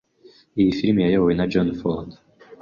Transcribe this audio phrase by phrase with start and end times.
[0.59, 2.09] Iyi filime yayobowe na John Ford.